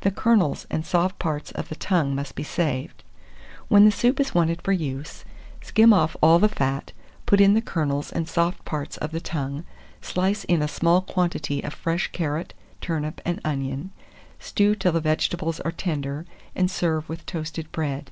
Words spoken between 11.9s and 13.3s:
carrot, turnip,